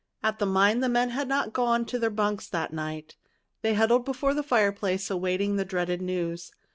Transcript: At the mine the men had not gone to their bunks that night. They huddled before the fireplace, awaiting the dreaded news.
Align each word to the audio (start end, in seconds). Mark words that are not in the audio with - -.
At 0.23 0.39
the 0.39 0.47
mine 0.47 0.79
the 0.79 0.89
men 0.89 1.11
had 1.11 1.27
not 1.27 1.53
gone 1.53 1.85
to 1.85 1.99
their 1.99 2.09
bunks 2.09 2.47
that 2.47 2.73
night. 2.73 3.17
They 3.61 3.75
huddled 3.75 4.03
before 4.03 4.33
the 4.33 4.41
fireplace, 4.41 5.11
awaiting 5.11 5.57
the 5.57 5.63
dreaded 5.63 6.01
news. 6.01 6.51